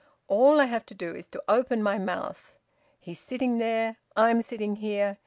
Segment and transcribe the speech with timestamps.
[0.27, 2.53] All I have to do is to open my mouth.
[2.99, 3.97] He's sitting there.
[4.15, 5.19] I'm sitting here.